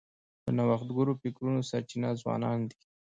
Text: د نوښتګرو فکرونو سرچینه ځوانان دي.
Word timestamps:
د 0.43 0.45
نوښتګرو 0.57 1.19
فکرونو 1.21 1.59
سرچینه 1.69 2.09
ځوانان 2.21 2.59
دي. 2.69 2.79